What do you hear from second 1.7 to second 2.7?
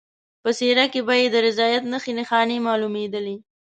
نښې نښانې